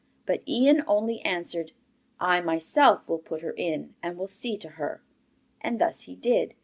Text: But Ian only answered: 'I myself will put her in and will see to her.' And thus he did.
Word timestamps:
But 0.25 0.41
Ian 0.47 0.83
only 0.87 1.19
answered: 1.21 1.73
'I 2.19 2.41
myself 2.41 3.07
will 3.07 3.19
put 3.19 3.43
her 3.43 3.51
in 3.53 3.93
and 4.01 4.17
will 4.17 4.25
see 4.25 4.57
to 4.57 4.69
her.' 4.69 5.03
And 5.61 5.79
thus 5.79 6.05
he 6.05 6.15
did. 6.15 6.55